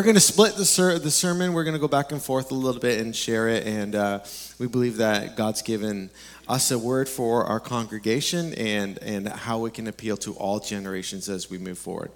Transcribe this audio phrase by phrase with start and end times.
[0.00, 1.52] we're going to split the, ser- the sermon.
[1.52, 3.66] We're going to go back and forth a little bit and share it.
[3.66, 4.20] And uh,
[4.58, 6.08] we believe that God's given
[6.48, 11.28] us a word for our congregation and, and how it can appeal to all generations
[11.28, 12.12] as we move forward.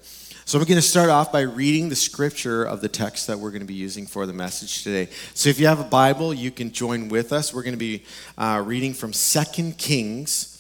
[0.46, 3.50] So we're going to start off by reading the scripture of the text that we're
[3.50, 5.12] going to be using for the message today.
[5.34, 7.52] So if you have a Bible, you can join with us.
[7.52, 8.05] We're going to be
[8.38, 10.53] uh, reading from 2 Kings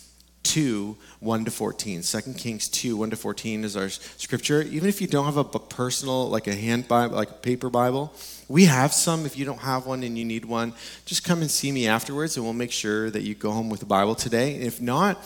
[0.44, 2.02] 2, 1 to 14.
[2.02, 4.62] 2 Kings 2, 1 to 14 is our scripture.
[4.62, 8.12] Even if you don't have a personal, like a hand Bible, like a paper Bible,
[8.48, 9.26] we have some.
[9.26, 12.36] If you don't have one and you need one, just come and see me afterwards
[12.36, 14.54] and we'll make sure that you go home with a Bible today.
[14.54, 15.18] If not,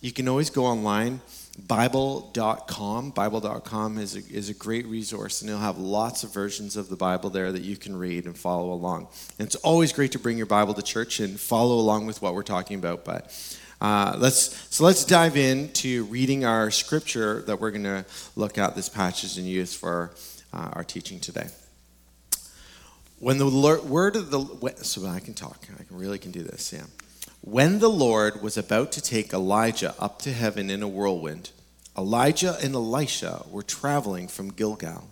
[0.00, 1.20] you can always go online.
[1.68, 3.10] Bible.com.
[3.10, 6.96] Bible.com is a, is a great resource, and it'll have lots of versions of the
[6.96, 9.08] Bible there that you can read and follow along.
[9.38, 12.34] And it's always great to bring your Bible to church and follow along with what
[12.34, 13.04] we're talking about.
[13.04, 13.30] But
[13.82, 18.04] uh, let's so let's dive into reading our scripture that we're going to
[18.36, 20.12] look at this passage and use for
[20.52, 21.48] uh, our teaching today.
[23.18, 26.44] When the Lord, word of the so I can talk, I can really can do
[26.44, 26.72] this.
[26.72, 26.84] Yeah.
[27.40, 31.50] When the Lord was about to take Elijah up to heaven in a whirlwind,
[31.98, 35.08] Elijah and Elisha were traveling from Gilgal,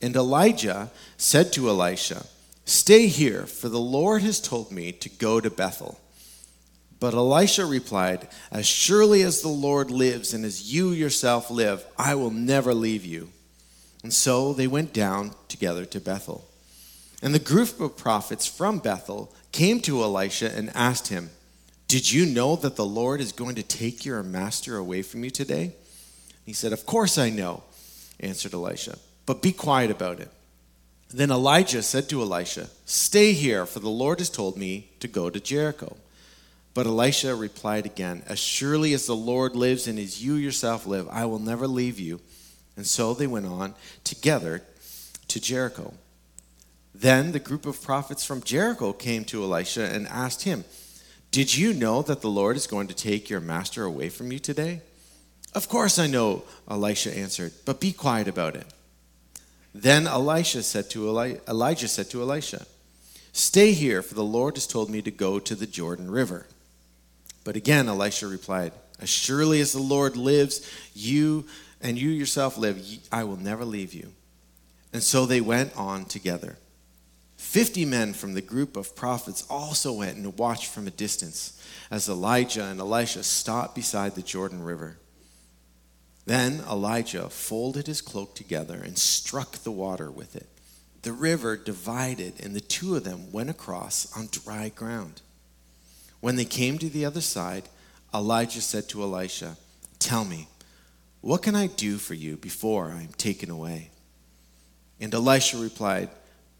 [0.00, 2.26] and Elijah said to Elisha,
[2.64, 5.98] "Stay here, for the Lord has told me to go to Bethel."
[7.04, 12.14] But Elisha replied, As surely as the Lord lives and as you yourself live, I
[12.14, 13.28] will never leave you.
[14.02, 16.48] And so they went down together to Bethel.
[17.22, 21.28] And the group of prophets from Bethel came to Elisha and asked him,
[21.88, 25.30] Did you know that the Lord is going to take your master away from you
[25.30, 25.74] today?
[26.46, 27.64] He said, Of course I know,
[28.18, 28.96] answered Elisha,
[29.26, 30.30] but be quiet about it.
[31.10, 35.28] Then Elijah said to Elisha, Stay here, for the Lord has told me to go
[35.28, 35.98] to Jericho.
[36.74, 41.08] But Elisha replied again, As surely as the Lord lives and as you yourself live,
[41.08, 42.20] I will never leave you.
[42.76, 44.62] And so they went on together
[45.28, 45.94] to Jericho.
[46.92, 50.64] Then the group of prophets from Jericho came to Elisha and asked him,
[51.30, 54.40] Did you know that the Lord is going to take your master away from you
[54.40, 54.82] today?
[55.54, 58.66] Of course I know, Elisha answered, but be quiet about it.
[59.72, 62.66] Then Elisha said to Eli- Elijah said to Elisha,
[63.32, 66.46] Stay here, for the Lord has told me to go to the Jordan River.
[67.44, 71.44] But again, Elisha replied, As surely as the Lord lives, you
[71.80, 72.82] and you yourself live,
[73.12, 74.12] I will never leave you.
[74.92, 76.56] And so they went on together.
[77.36, 81.60] Fifty men from the group of prophets also went and watched from a distance
[81.90, 84.96] as Elijah and Elisha stopped beside the Jordan River.
[86.26, 90.48] Then Elijah folded his cloak together and struck the water with it.
[91.02, 95.20] The river divided, and the two of them went across on dry ground.
[96.24, 97.64] When they came to the other side,
[98.14, 99.58] Elijah said to Elisha,
[99.98, 100.48] Tell me,
[101.20, 103.90] what can I do for you before I am taken away?
[104.98, 106.08] And Elisha replied,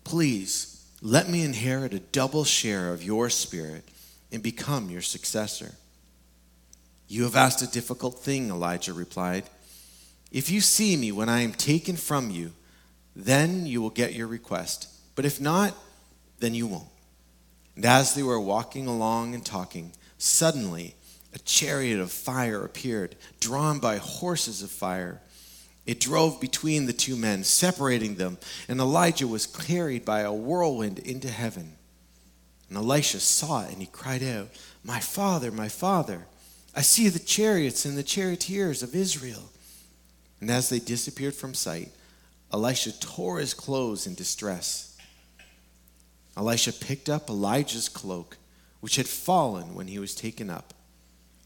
[0.04, 3.88] Please let me inherit a double share of your spirit
[4.30, 5.72] and become your successor.
[7.08, 9.44] You have asked a difficult thing, Elijah replied.
[10.30, 12.52] If you see me when I am taken from you,
[13.16, 14.88] then you will get your request.
[15.14, 15.74] But if not,
[16.38, 16.93] then you won't.
[17.76, 20.94] And as they were walking along and talking, suddenly
[21.34, 25.20] a chariot of fire appeared, drawn by horses of fire.
[25.84, 31.00] It drove between the two men, separating them, and Elijah was carried by a whirlwind
[31.00, 31.72] into heaven.
[32.68, 34.48] And Elisha saw it, and he cried out,
[34.82, 36.26] My father, my father,
[36.74, 39.50] I see the chariots and the charioteers of Israel.
[40.40, 41.90] And as they disappeared from sight,
[42.52, 44.93] Elisha tore his clothes in distress.
[46.36, 48.38] Elisha picked up Elijah's cloak,
[48.80, 50.74] which had fallen when he was taken up.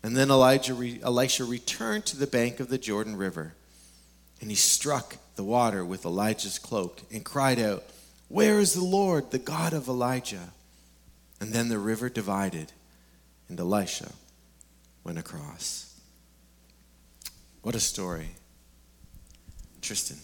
[0.03, 3.55] And then Elijah re- Elisha returned to the bank of the Jordan River,
[4.41, 7.85] and he struck the water with Elijah's cloak and cried out,
[8.29, 10.51] Where is the Lord, the God of Elijah?
[11.41, 12.73] And then the river divided,
[13.49, 14.13] and Elisha
[15.05, 16.01] went across.
[17.63, 18.31] What a story.
[19.83, 20.19] Tristan.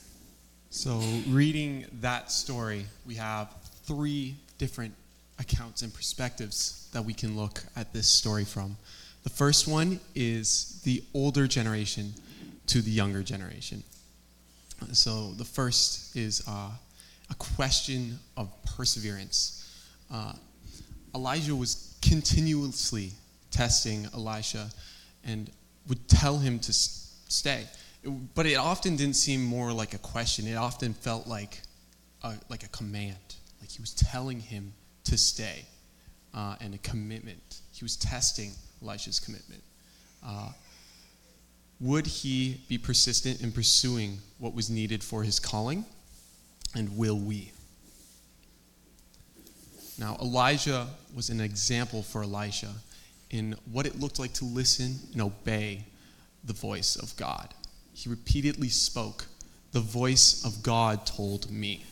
[0.71, 4.95] So, reading that story, we have three different
[5.39, 8.77] accounts and perspectives that we can look at this story from.
[9.25, 12.13] The first one is the older generation
[12.69, 13.83] to the younger generation.
[14.93, 16.71] So the first is uh,
[17.31, 19.61] a question of perseverance.
[20.13, 20.33] Uh,
[21.15, 23.13] Elijah was continuously
[23.51, 24.69] testing Elisha
[25.25, 25.51] and
[25.89, 27.65] would tell him to stay.
[28.35, 30.47] But it often didn't seem more like a question.
[30.47, 31.63] It often felt like
[32.23, 33.17] a, like a command.
[33.65, 34.75] Like he was telling him
[35.05, 35.65] to stay
[36.35, 37.63] uh, and a commitment.
[37.73, 38.51] He was testing
[38.83, 39.63] Elisha's commitment.
[40.23, 40.51] Uh,
[41.81, 45.87] would he be persistent in pursuing what was needed for his calling?
[46.75, 47.53] And will we?
[49.99, 50.87] Now, Elijah
[51.17, 52.75] was an example for Elisha
[53.31, 55.87] in what it looked like to listen and obey
[56.45, 57.55] the voice of God.
[57.95, 59.25] He repeatedly spoke,
[59.73, 61.87] The voice of God told me,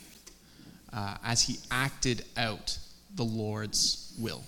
[0.93, 2.79] uh, as he acted out
[3.15, 4.43] the Lord's will.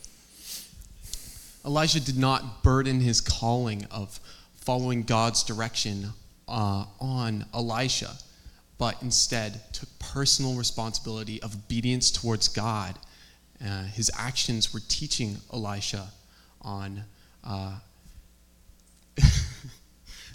[1.64, 4.20] Elijah did not burden his calling of
[4.54, 6.10] following God's direction
[6.46, 8.16] uh, on Elisha,
[8.78, 12.98] but instead took personal responsibility of obedience towards God.
[13.64, 16.08] Uh, his actions were teaching Elisha
[16.60, 17.04] on,
[17.44, 17.78] uh,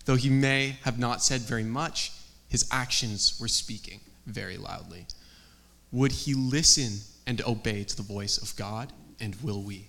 [0.05, 2.11] though he may have not said very much,
[2.47, 5.05] his actions were speaking very loudly.
[5.91, 9.87] Would he listen and obey to the voice of God, and will we?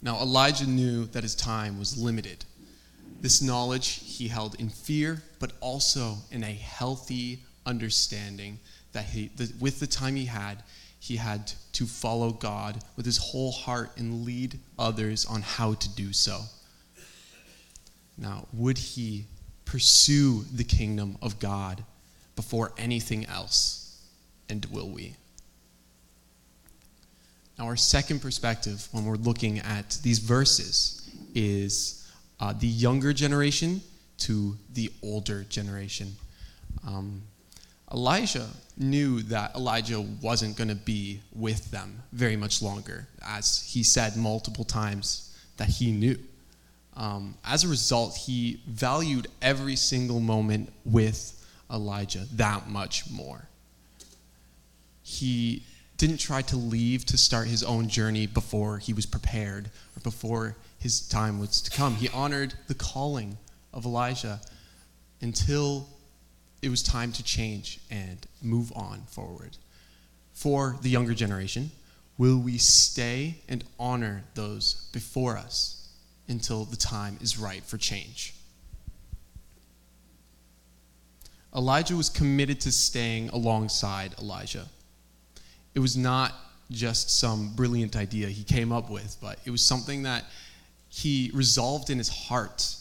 [0.00, 2.44] Now, Elijah knew that his time was limited.
[3.20, 8.60] This knowledge he held in fear, but also in a healthy understanding
[8.92, 10.62] that, he, that with the time he had,
[11.00, 15.88] he had to follow God with his whole heart and lead others on how to
[15.94, 16.42] do so.
[18.16, 19.26] Now, would he
[19.64, 21.84] pursue the kingdom of God
[22.38, 24.00] before anything else?
[24.48, 25.16] And will we?
[27.58, 32.08] Now, our second perspective when we're looking at these verses is
[32.38, 33.80] uh, the younger generation
[34.18, 36.14] to the older generation.
[36.86, 37.22] Um,
[37.92, 38.46] Elijah
[38.76, 44.16] knew that Elijah wasn't going to be with them very much longer, as he said
[44.16, 46.16] multiple times that he knew.
[46.96, 51.34] Um, as a result, he valued every single moment with
[51.70, 53.48] Elijah that much more.
[55.02, 55.62] He
[55.96, 60.56] didn't try to leave to start his own journey before he was prepared or before
[60.78, 61.96] his time was to come.
[61.96, 63.36] He honored the calling
[63.72, 64.40] of Elijah
[65.20, 65.88] until
[66.62, 69.56] it was time to change and move on forward.
[70.32, 71.72] For the younger generation,
[72.16, 75.88] will we stay and honor those before us
[76.28, 78.34] until the time is right for change?
[81.54, 84.68] Elijah was committed to staying alongside Elijah
[85.78, 86.34] it was not
[86.72, 90.24] just some brilliant idea he came up with, but it was something that
[90.88, 92.74] he resolved in his heart.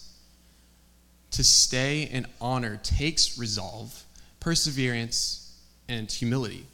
[1.31, 4.04] To stay and honor takes resolve,
[4.40, 5.56] perseverance,
[5.88, 6.66] and humility.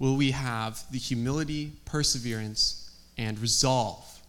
[0.00, 4.20] Will we have the humility, perseverance, and resolve?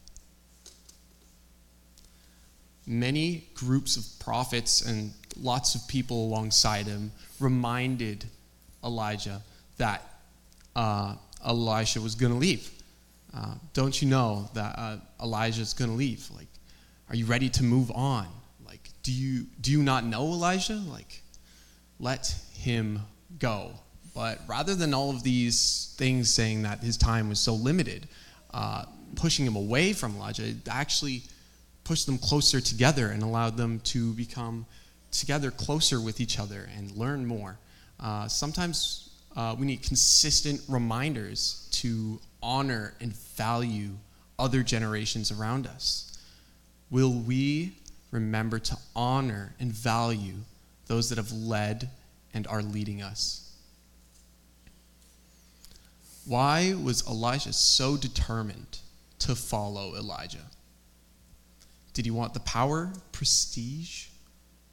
[2.86, 8.26] Many groups of prophets and lots of people alongside him reminded
[8.84, 9.42] Elijah
[9.78, 10.02] that
[10.76, 11.16] uh,
[11.46, 12.70] Elisha was going to leave.
[13.36, 16.30] Uh, don't you know that uh, Elijah is going to leave?
[16.36, 16.48] Like,
[17.10, 18.28] are you ready to move on?
[18.66, 20.82] Like, do you do you not know Elijah?
[20.90, 21.22] Like,
[22.00, 23.02] let him
[23.40, 23.72] go.
[24.14, 28.08] But rather than all of these things saying that his time was so limited,
[28.54, 31.24] uh, pushing him away from Elijah, it actually
[31.84, 34.66] pushed them closer together and allowed them to become
[35.20, 37.58] together closer with each other and learn more.
[38.00, 43.92] Uh, sometimes uh, we need consistent reminders to honor and value
[44.38, 46.18] other generations around us.
[46.90, 47.74] Will we
[48.12, 50.36] remember to honor and value
[50.88, 51.90] those that have led
[52.34, 53.40] and are leading us?
[56.26, 58.80] Why was Elijah so determined
[59.20, 60.46] to follow Elijah?
[61.94, 64.08] Did he want the power, prestige,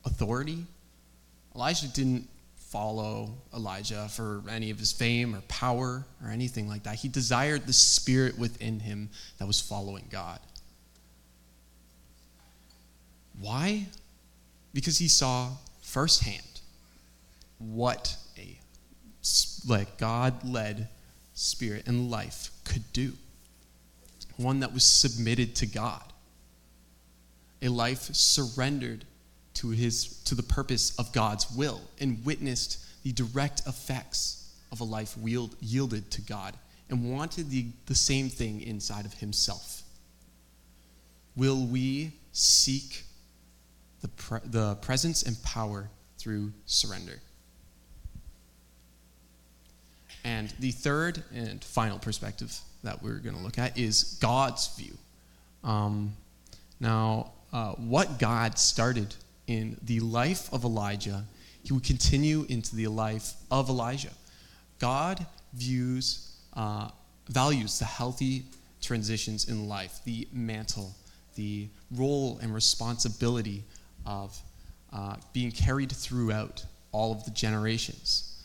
[0.05, 0.65] authority?
[1.55, 6.95] Elijah didn't follow Elijah for any of his fame or power or anything like that.
[6.95, 10.39] He desired the spirit within him that was following God.
[13.41, 13.87] Why?
[14.73, 15.51] Because he saw
[15.83, 16.43] firsthand
[17.59, 18.59] what a
[19.67, 20.89] like God-led
[21.35, 23.15] spirit and life could do.
[24.37, 26.05] One that was submitted to God.
[27.63, 29.05] A life surrendered
[29.61, 34.85] to, his, to the purpose of God's will and witnessed the direct effects of a
[34.85, 36.57] life wield, yielded to God
[36.89, 39.83] and wanted the, the same thing inside of himself.
[41.37, 43.05] Will we seek
[44.01, 47.21] the, pre- the presence and power through surrender?
[50.25, 54.97] And the third and final perspective that we're going to look at is God's view.
[55.65, 56.15] Um,
[56.81, 59.15] now, uh, what God started
[59.51, 61.25] in the life of Elijah,
[61.65, 64.13] he would continue into the life of Elijah.
[64.79, 66.91] God views, uh,
[67.29, 68.45] values the healthy
[68.81, 70.95] transitions in life, the mantle,
[71.35, 73.65] the role and responsibility
[74.07, 74.41] of
[74.93, 78.45] uh, being carried throughout all of the generations.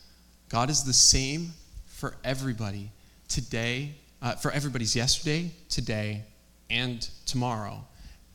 [0.50, 1.54] God is the same
[1.86, 2.90] for everybody
[3.28, 3.94] today,
[4.24, 6.24] uh, for everybody's yesterday, today,
[6.72, 7.86] and tomorrow,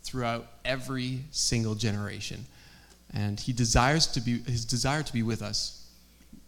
[0.05, 2.47] throughout every single generation.
[3.12, 5.88] And he desires to be, his desire to be with us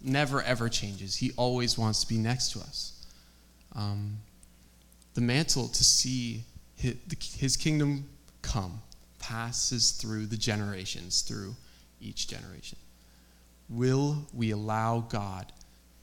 [0.00, 1.16] never ever changes.
[1.16, 3.04] He always wants to be next to us.
[3.74, 4.18] Um,
[5.14, 6.44] the mantle to see
[6.76, 6.96] his,
[7.36, 8.08] his kingdom
[8.42, 8.80] come
[9.18, 11.54] passes through the generations, through
[12.00, 12.78] each generation.
[13.68, 15.52] Will we allow God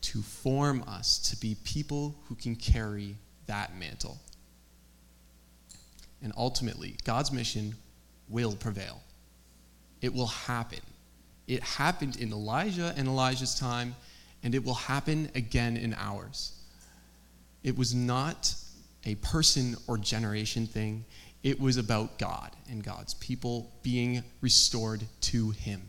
[0.01, 3.15] to form us to be people who can carry
[3.47, 4.17] that mantle?
[6.21, 7.75] And ultimately, God's mission
[8.29, 9.01] will prevail.
[10.01, 10.79] It will happen.
[11.47, 13.95] It happened in Elijah and Elijah's time,
[14.43, 16.53] and it will happen again in ours.
[17.63, 18.53] It was not
[19.05, 21.05] a person or generation thing,
[21.41, 25.81] it was about God and God's people being restored to Him.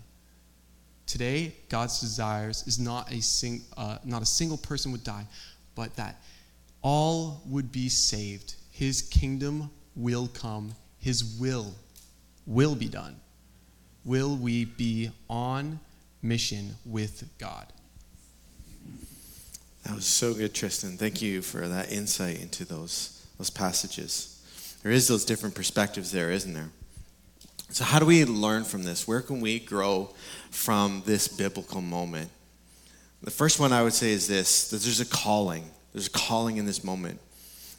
[1.07, 5.26] Today, God's desires is not a, sing, uh, not a single person would die,
[5.75, 6.23] but that
[6.83, 8.55] all would be saved.
[8.71, 11.75] His kingdom will come, His will
[12.47, 13.17] will be done.
[14.04, 15.80] Will we be on
[16.23, 17.66] mission with God?
[19.85, 20.97] That was so good, Tristan.
[20.97, 24.37] Thank you for that insight into those, those passages.
[24.83, 26.71] There is those different perspectives there, isn't there?
[27.71, 29.07] So how do we learn from this?
[29.07, 30.12] Where can we grow
[30.50, 32.30] from this biblical moment?
[33.23, 35.71] The first one I would say is this that there's a calling.
[35.92, 37.21] There's a calling in this moment.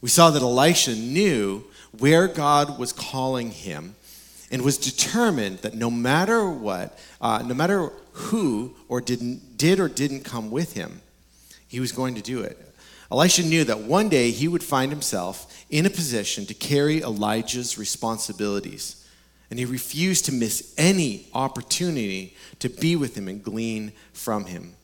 [0.01, 1.63] We saw that Elisha knew
[1.97, 3.95] where God was calling him
[4.51, 9.87] and was determined that no matter what, uh, no matter who or didn't, did or
[9.87, 11.01] didn't come with him,
[11.67, 12.57] he was going to do it.
[13.11, 17.77] Elisha knew that one day he would find himself in a position to carry Elijah's
[17.77, 18.97] responsibilities.
[19.49, 24.75] And he refused to miss any opportunity to be with him and glean from him.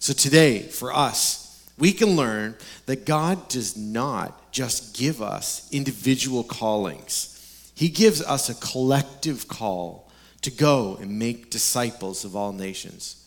[0.00, 2.56] So today, for us, we can learn
[2.86, 7.37] that God does not just give us individual callings,
[7.78, 10.10] He gives us a collective call
[10.42, 13.24] to go and make disciples of all nations.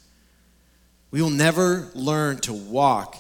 [1.10, 3.16] We will never learn to walk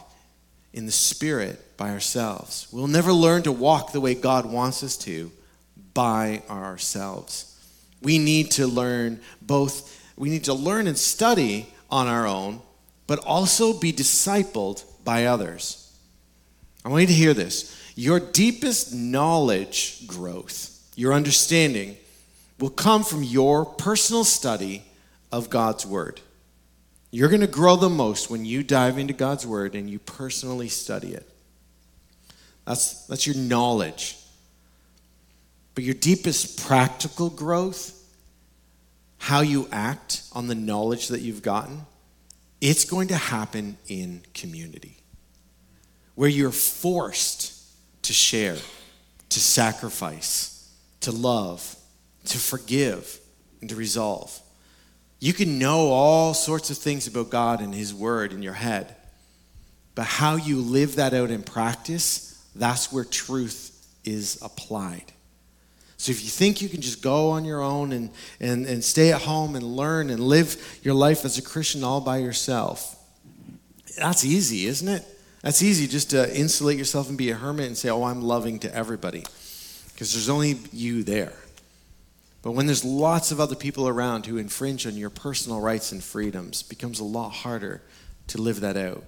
[0.73, 2.67] in the Spirit by ourselves.
[2.69, 5.31] We'll never learn to walk the way God wants us to
[5.93, 7.57] by ourselves.
[8.01, 12.59] We need to learn both, we need to learn and study on our own,
[13.07, 15.95] but also be discipled by others.
[16.83, 17.81] I want you to hear this.
[17.95, 21.97] Your deepest knowledge growth, your understanding,
[22.59, 24.83] will come from your personal study
[25.31, 26.21] of God's Word.
[27.09, 30.69] You're going to grow the most when you dive into God's Word and you personally
[30.69, 31.27] study it.
[32.65, 34.17] That's, that's your knowledge.
[35.75, 37.97] But your deepest practical growth,
[39.17, 41.81] how you act on the knowledge that you've gotten,
[42.59, 44.97] it's going to happen in community
[46.15, 47.53] where you're forced
[48.03, 48.57] to share,
[49.29, 50.60] to sacrifice,
[51.01, 51.75] to love,
[52.25, 53.19] to forgive,
[53.59, 54.39] and to resolve.
[55.19, 58.95] You can know all sorts of things about God and His Word in your head,
[59.93, 65.11] but how you live that out in practice, that's where truth is applied.
[65.97, 69.11] So if you think you can just go on your own and, and, and stay
[69.11, 72.95] at home and learn and live your life as a Christian all by yourself,
[73.99, 75.05] that's easy, isn't it?
[75.43, 78.57] That's easy just to insulate yourself and be a hermit and say, oh, I'm loving
[78.59, 79.25] to everybody.
[80.01, 81.33] Because there's only you there.
[82.41, 86.03] But when there's lots of other people around who infringe on your personal rights and
[86.03, 87.83] freedoms, it becomes a lot harder
[88.27, 89.03] to live that out.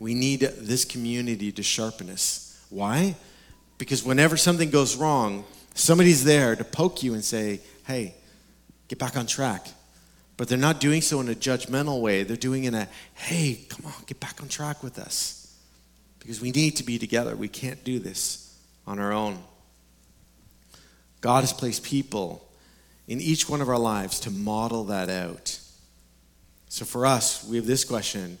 [0.00, 2.60] We need this community to sharpen us.
[2.70, 3.14] Why?
[3.78, 5.44] Because whenever something goes wrong,
[5.76, 8.14] Somebody's there to poke you and say, hey,
[8.88, 9.68] get back on track.
[10.38, 12.22] But they're not doing so in a judgmental way.
[12.22, 15.54] They're doing in a, hey, come on, get back on track with us.
[16.18, 17.36] Because we need to be together.
[17.36, 19.38] We can't do this on our own.
[21.26, 22.48] God has placed people
[23.08, 25.58] in each one of our lives to model that out.
[26.68, 28.38] So for us, we have this question.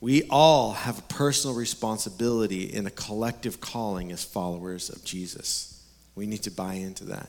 [0.00, 5.84] We all have a personal responsibility in a collective calling as followers of Jesus.
[6.14, 7.28] We need to buy into that.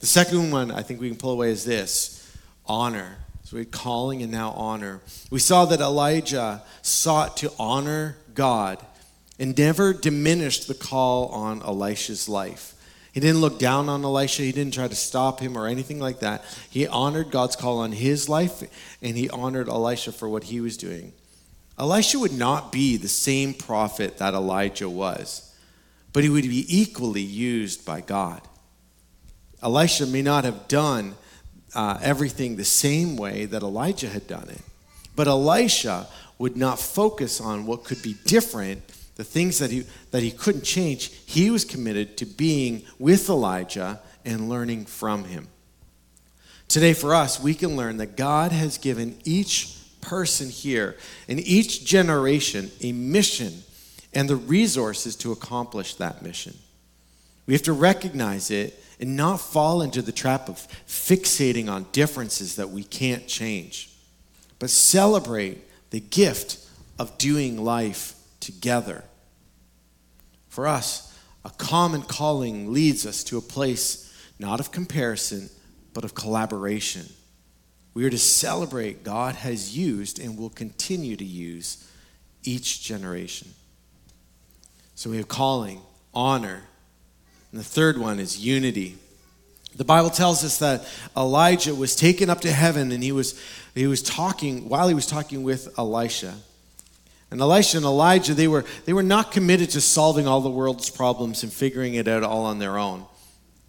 [0.00, 3.18] The second one I think we can pull away is this honor.
[3.42, 5.02] So we're calling and now honor.
[5.30, 8.78] We saw that Elijah sought to honor God
[9.38, 12.73] and never diminished the call on Elisha's life.
[13.14, 14.42] He didn't look down on Elisha.
[14.42, 16.44] He didn't try to stop him or anything like that.
[16.68, 18.62] He honored God's call on his life
[19.00, 21.12] and he honored Elisha for what he was doing.
[21.78, 25.54] Elisha would not be the same prophet that Elijah was
[26.14, 28.40] but he would be equally used by God.
[29.62, 31.16] Elisha may not have done
[31.74, 34.62] uh, everything the same way that Elijah had done it,
[35.16, 36.06] But Elisha
[36.38, 38.82] would not focus on what could be different,
[39.16, 41.12] the things that he, that he couldn't change.
[41.26, 45.48] He was committed to being with Elijah and learning from him.
[46.68, 50.96] Today, for us, we can learn that God has given each person here
[51.28, 53.62] in each generation a mission
[54.12, 56.56] and the resources to accomplish that mission.
[57.46, 62.56] We have to recognize it and not fall into the trap of fixating on differences
[62.56, 63.90] that we can't change,
[64.58, 66.58] but celebrate the gift
[66.98, 68.13] of doing life
[68.44, 69.04] together.
[70.48, 75.50] For us, a common calling leads us to a place not of comparison,
[75.92, 77.06] but of collaboration.
[77.94, 81.88] We are to celebrate God has used and will continue to use
[82.42, 83.48] each generation.
[84.96, 85.80] So we have calling,
[86.12, 86.62] honor,
[87.50, 88.98] and the third one is unity.
[89.76, 90.86] The Bible tells us that
[91.16, 93.40] Elijah was taken up to heaven and he was,
[93.74, 96.34] he was talking, while he was talking with Elisha.
[97.34, 100.88] And Elisha and Elijah, they were, they were not committed to solving all the world's
[100.88, 103.06] problems and figuring it out all on their own.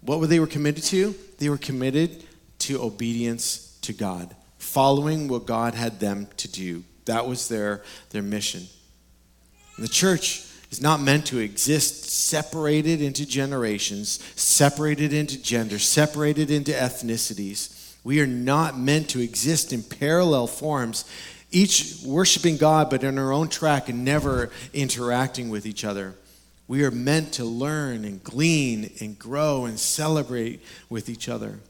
[0.02, 1.16] What were they were committed to?
[1.38, 2.22] They were committed
[2.60, 6.84] to obedience to God, following what God had them to do.
[7.06, 8.68] That was their, their mission.
[9.76, 16.52] And the church is not meant to exist separated into generations, separated into gender, separated
[16.52, 17.96] into ethnicities.
[18.04, 21.04] We are not meant to exist in parallel forms,
[21.56, 26.14] each worshiping God but in our own track and never interacting with each other.
[26.68, 31.60] We are meant to learn and glean and grow and celebrate with each other.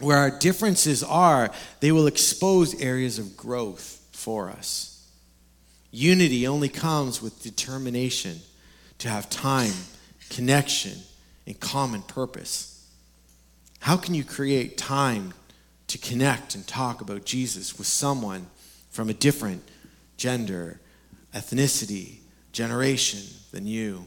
[0.00, 5.08] Where our differences are, they will expose areas of growth for us.
[5.92, 8.40] Unity only comes with determination
[8.98, 9.74] to have time,
[10.30, 10.98] connection,
[11.46, 12.84] and common purpose.
[13.78, 15.34] How can you create time
[15.86, 18.46] to connect and talk about Jesus with someone
[19.00, 19.66] from a different
[20.18, 20.78] gender,
[21.34, 22.18] ethnicity,
[22.52, 24.04] generation than you?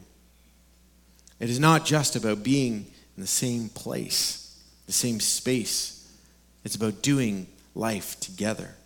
[1.40, 6.08] It is not just about being in the same place, the same space.
[6.64, 8.76] It's about doing life together.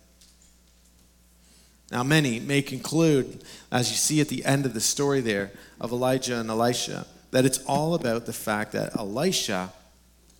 [1.91, 5.91] Now, many may conclude, as you see at the end of the story there of
[5.91, 9.71] Elijah and Elisha, that it's all about the fact that Elisha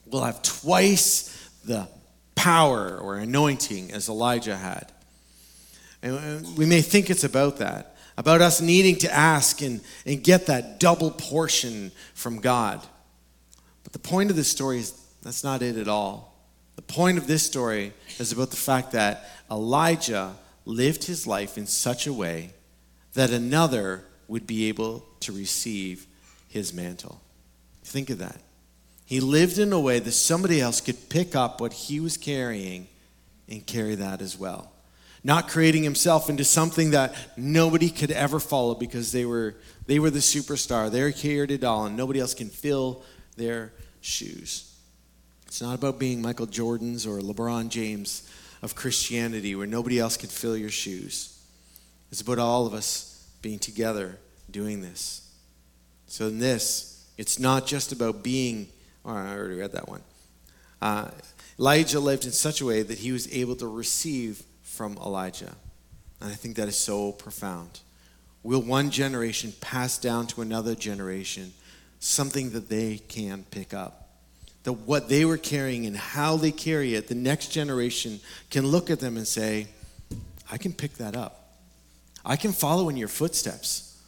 [0.07, 1.87] will have twice the
[2.33, 4.91] power or anointing as Elijah had.
[6.01, 10.23] And uh, we may think it's about that, about us needing to ask and, and
[10.23, 12.81] get that double portion from God.
[13.83, 16.35] But the point of this story is that's not it at all.
[16.75, 20.35] The point of this story is about the fact that Elijah
[20.65, 22.53] lived his life in such a way
[23.13, 26.05] that another would be able to receive
[26.47, 27.21] his mantle.
[27.83, 28.37] Think of that.
[29.05, 32.87] He lived in a way that somebody else could pick up what he was carrying
[33.49, 34.71] and carry that as well.
[35.23, 39.55] Not creating himself into something that nobody could ever follow because they were,
[39.85, 40.89] they were the superstar.
[40.89, 43.03] they're carried it all, and nobody else can fill
[43.35, 44.75] their shoes.
[45.47, 48.29] It's not about being Michael Jordan's or LeBron James
[48.61, 51.39] of Christianity where nobody else can fill your shoes.
[52.11, 55.27] It's about all of us being together doing this.
[56.07, 58.69] So, in this, it's not just about being,
[59.05, 60.01] oh, I already read that one.
[60.81, 61.09] Uh,
[61.59, 64.43] Elijah lived in such a way that he was able to receive
[64.79, 65.53] from Elijah.
[66.21, 67.81] And I think that is so profound.
[68.43, 71.51] Will one generation pass down to another generation
[71.99, 73.99] something that they can pick up?
[74.63, 78.89] that what they were carrying and how they carry it, the next generation can look
[78.89, 79.67] at them and say,
[80.49, 81.57] I can pick that up.
[82.23, 84.01] I can follow in your footsteps.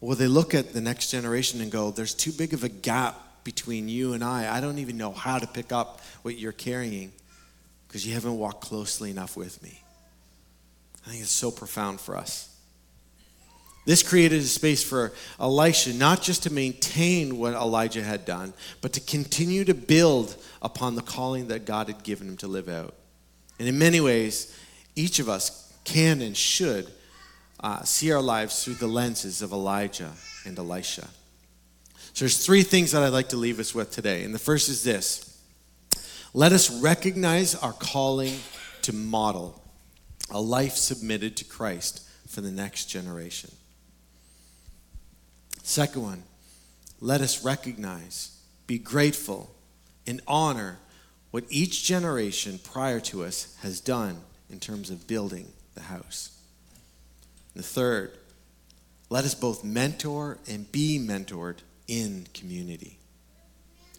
[0.00, 3.44] Or they look at the next generation and go, There's too big of a gap
[3.44, 4.54] between you and I.
[4.54, 7.12] I don't even know how to pick up what you're carrying
[7.88, 9.83] because you haven't walked closely enough with me.
[11.06, 12.50] I think it's so profound for us.
[13.86, 18.94] This created a space for Elisha not just to maintain what Elijah had done, but
[18.94, 22.94] to continue to build upon the calling that God had given him to live out.
[23.58, 24.58] And in many ways,
[24.96, 26.90] each of us can and should
[27.60, 30.12] uh, see our lives through the lenses of Elijah
[30.46, 31.08] and Elisha.
[32.14, 34.24] So there's three things that I'd like to leave us with today.
[34.24, 35.30] And the first is this
[36.32, 38.38] let us recognize our calling
[38.82, 39.63] to model
[40.30, 43.50] a life submitted to Christ for the next generation.
[45.62, 46.22] Second one,
[47.00, 49.54] let us recognize, be grateful,
[50.06, 50.78] and honor
[51.30, 56.38] what each generation prior to us has done in terms of building the house.
[57.54, 58.12] And the third,
[59.10, 62.98] let us both mentor and be mentored in community.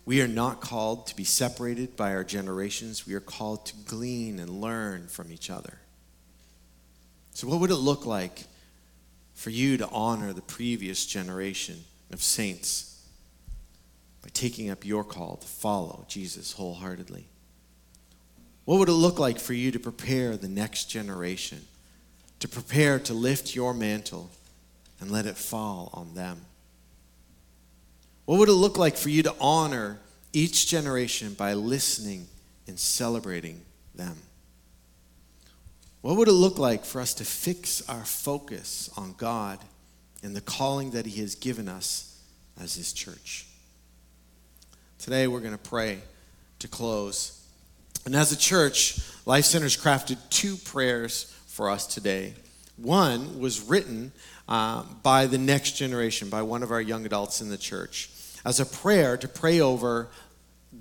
[0.06, 3.08] We are not called to be separated by our generations.
[3.08, 5.80] We are called to glean and learn from each other.
[7.36, 8.46] So, what would it look like
[9.34, 13.06] for you to honor the previous generation of saints
[14.24, 17.28] by taking up your call to follow Jesus wholeheartedly?
[18.64, 21.66] What would it look like for you to prepare the next generation,
[22.40, 24.32] to prepare to lift your mantle
[25.02, 26.40] and let it fall on them?
[28.24, 30.00] What would it look like for you to honor
[30.32, 32.28] each generation by listening
[32.66, 33.60] and celebrating
[33.94, 34.16] them?
[36.06, 39.58] What would it look like for us to fix our focus on God
[40.22, 42.22] and the calling that He has given us
[42.62, 43.48] as His church?
[45.00, 45.98] Today, we're going to pray
[46.60, 47.44] to close.
[48.06, 52.36] And as a church, Life Center's crafted two prayers for us today.
[52.78, 54.12] One was written
[54.48, 58.12] uh, by the next generation, by one of our young adults in the church,
[58.46, 60.10] as a prayer to pray over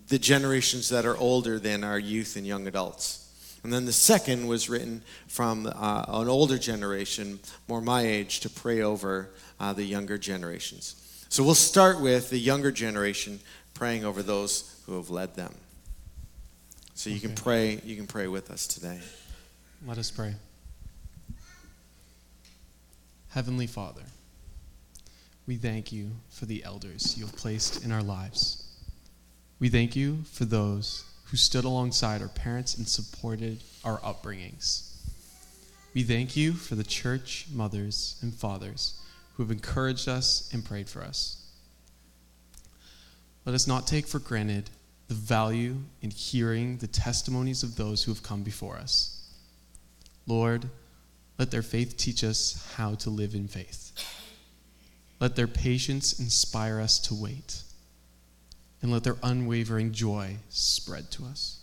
[0.08, 3.23] the generations that are older than our youth and young adults.
[3.64, 8.50] And then the second was written from uh, an older generation, more my age, to
[8.50, 11.26] pray over uh, the younger generations.
[11.30, 13.40] So we'll start with the younger generation
[13.72, 15.54] praying over those who have led them.
[16.94, 17.26] So you okay.
[17.28, 19.00] can pray, you can pray with us today.
[19.86, 20.34] Let us pray.
[23.30, 24.02] Heavenly Father,
[25.46, 28.68] we thank you for the elders you have placed in our lives.
[29.58, 34.90] We thank you for those who stood alongside our parents and supported our upbringings.
[35.94, 39.00] We thank you for the church mothers and fathers
[39.34, 41.40] who have encouraged us and prayed for us.
[43.44, 44.70] Let us not take for granted
[45.08, 49.28] the value in hearing the testimonies of those who have come before us.
[50.26, 50.68] Lord,
[51.38, 53.92] let their faith teach us how to live in faith.
[55.20, 57.62] Let their patience inspire us to wait
[58.84, 61.60] and let their unwavering joy spread to us.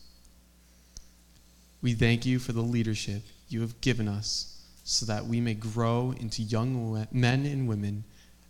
[1.80, 6.16] We thank you for the leadership you have given us so that we may grow
[6.20, 8.06] into young men and women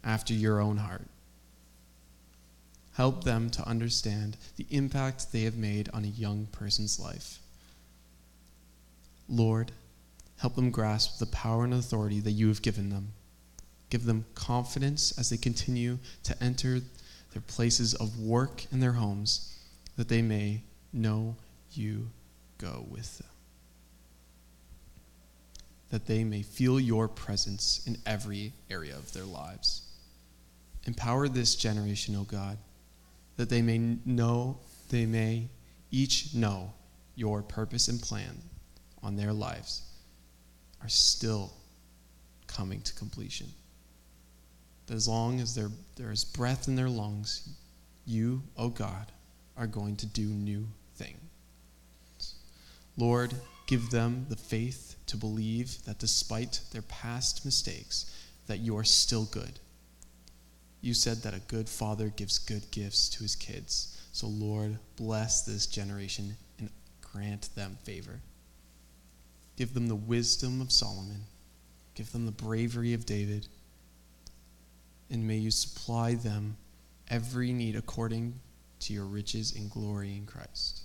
[0.06, 1.06] after your own heart.
[2.94, 7.40] Help them to understand the impact they have made on a young person's life.
[9.28, 9.74] Lord,
[10.38, 13.10] help them grasp the power and authority that you have given them.
[13.90, 16.80] Give them confidence as they continue to enter
[17.32, 19.58] their places of work and their homes,
[19.98, 20.64] that they may
[20.94, 21.36] know
[21.74, 22.10] you
[22.58, 23.28] go with them.
[25.90, 29.84] That they may feel your presence in every area of their lives.
[30.86, 32.58] Empower this generation, O God,
[33.38, 34.58] that they may know,
[34.90, 35.48] they may
[35.90, 36.74] each know
[37.16, 38.42] your purpose and plan
[39.04, 39.84] on their lives
[40.82, 41.54] are still
[42.48, 43.48] coming to completion
[44.92, 47.48] as long as there, there is breath in their lungs,
[48.06, 49.12] you, O oh God,
[49.58, 51.16] are going to do new things.
[52.98, 53.34] Lord,
[53.68, 58.14] give them the faith to believe that despite their past mistakes,
[58.48, 59.60] that you are still good.
[60.82, 63.98] You said that a good father gives good gifts to his kids.
[64.12, 66.70] So, Lord, bless this generation and
[67.02, 68.20] grant them favor.
[69.56, 71.22] Give them the wisdom of Solomon.
[71.96, 73.48] Give them the bravery of David
[75.12, 76.58] and may you supply them
[77.10, 78.40] every need according
[78.80, 80.84] to your riches and glory in Christ.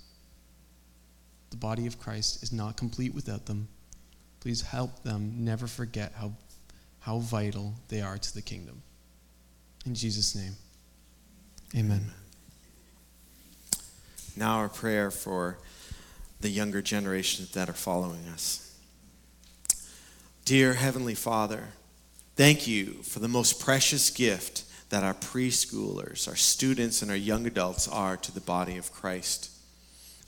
[1.51, 3.69] The body of Christ is not complete without them.
[4.41, 6.33] Please help them never forget how,
[7.01, 8.83] how vital they are to the kingdom.
[9.87, 10.57] In Jesus' name,
[11.77, 12.11] amen.
[14.37, 15.59] Now, our prayer for
[16.41, 18.77] the younger generations that are following us.
[20.45, 21.69] Dear Heavenly Father,
[22.37, 27.47] Thank you for the most precious gift that our preschoolers, our students, and our young
[27.47, 29.51] adults are to the body of Christ.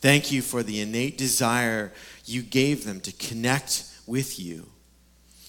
[0.00, 1.92] Thank you for the innate desire
[2.24, 4.68] you gave them to connect with you.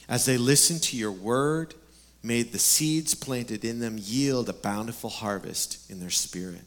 [0.10, 1.76] As they listen to your word,
[2.22, 6.66] may the seeds planted in them yield a bountiful harvest in their spirit.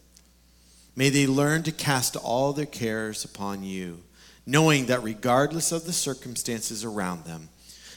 [0.96, 4.02] May they learn to cast all their cares upon you,
[4.46, 7.50] knowing that regardless of the circumstances around them,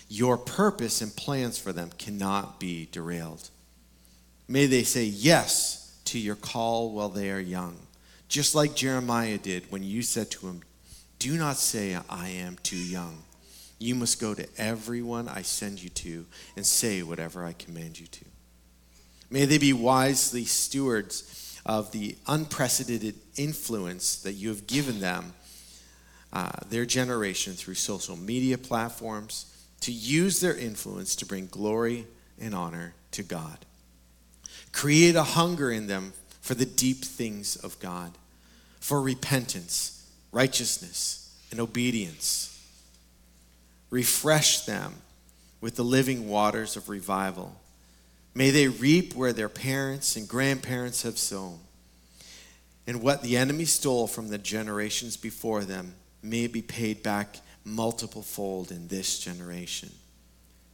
[0.07, 3.49] your purpose and plans for them cannot be derailed.
[4.47, 7.77] May they say yes to your call while they are young,
[8.27, 10.61] just like Jeremiah did when you said to him,
[11.17, 13.23] Do not say, I am too young.
[13.79, 18.07] You must go to everyone I send you to and say whatever I command you
[18.07, 18.25] to.
[19.29, 25.33] May they be wisely stewards of the unprecedented influence that you have given them,
[26.31, 32.07] uh, their generation, through social media platforms to use their influence to bring glory
[32.39, 33.65] and honor to God.
[34.71, 38.11] Create a hunger in them for the deep things of God,
[38.79, 42.51] for repentance, righteousness, and obedience.
[43.89, 44.95] Refresh them
[45.61, 47.55] with the living waters of revival.
[48.33, 51.59] May they reap where their parents and grandparents have sown.
[52.85, 58.21] And what the enemy stole from the generations before them may be paid back multiple
[58.21, 59.89] fold in this generation.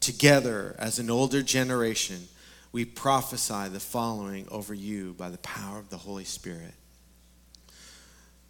[0.01, 2.27] Together, as an older generation,
[2.71, 6.73] we prophesy the following over you by the power of the Holy Spirit.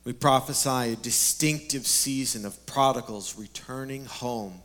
[0.03, 4.61] We prophesy a distinctive season of prodigals returning home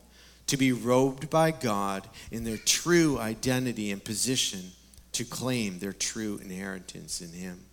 [0.46, 4.72] to be robed by God in their true identity and position
[5.12, 7.64] to claim their true inheritance in Him.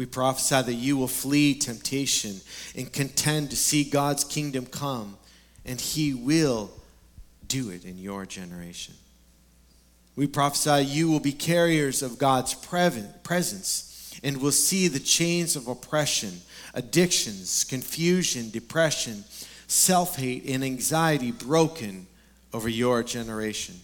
[0.00, 2.40] We prophesy that you will flee temptation
[2.74, 5.18] and contend to see God's kingdom come,
[5.66, 6.70] and He will
[7.46, 8.94] do it in your generation.
[10.16, 15.68] We prophesy you will be carriers of God's presence and will see the chains of
[15.68, 16.40] oppression,
[16.72, 19.24] addictions, confusion, depression,
[19.66, 22.06] self hate, and anxiety broken
[22.54, 23.74] over your generation.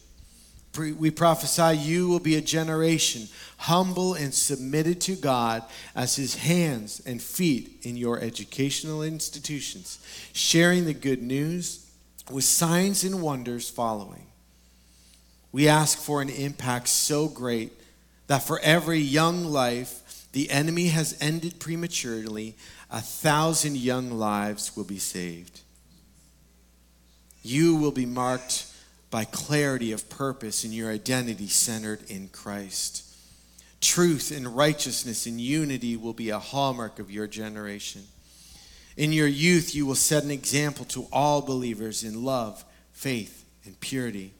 [0.78, 5.62] We prophesy you will be a generation humble and submitted to God
[5.94, 9.98] as his hands and feet in your educational institutions,
[10.32, 11.86] sharing the good news
[12.30, 14.26] with signs and wonders following.
[15.52, 17.72] We ask for an impact so great
[18.26, 22.56] that for every young life the enemy has ended prematurely,
[22.90, 25.60] a thousand young lives will be saved.
[27.42, 28.66] You will be marked
[29.10, 33.04] by clarity of purpose and your identity centered in Christ.
[33.80, 38.02] Truth and righteousness and unity will be a hallmark of your generation.
[38.96, 43.78] In your youth, you will set an example to all believers in love, faith, and
[43.78, 44.32] purity.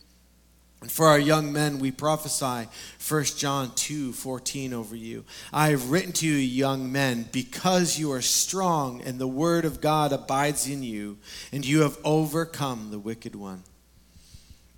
[0.81, 2.68] And for our young men, we prophesy
[3.09, 5.24] 1 John 2 14 over you.
[5.52, 9.81] I have written to you, young men, because you are strong and the word of
[9.81, 11.18] God abides in you,
[11.52, 13.62] and you have overcome the wicked one.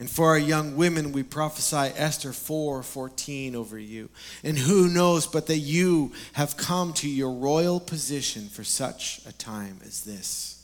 [0.00, 4.11] And for our young women, we prophesy Esther 4 14 over you.
[4.44, 9.32] And who knows but that you have come to your royal position for such a
[9.32, 10.58] time as this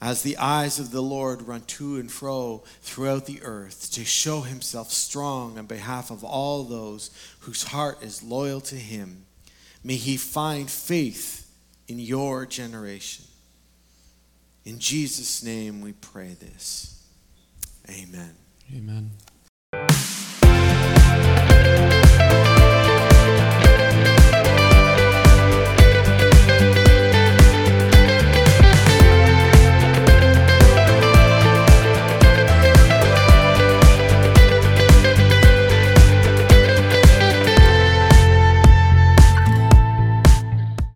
[0.00, 4.40] as the eyes of the Lord run to and fro throughout the earth to show
[4.40, 9.26] himself strong on behalf of all those whose heart is loyal to him.
[9.84, 11.50] May he find faith
[11.86, 13.26] in your generation.
[14.64, 16.99] In Jesus' name we pray this.
[17.90, 18.36] Amen.
[18.72, 19.10] Amen.